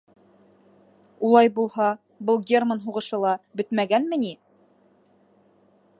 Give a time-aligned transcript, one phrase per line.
[1.27, 1.89] —Улай булһа,
[2.29, 4.33] был герман һуғышы ла бөтмәгәнме ни?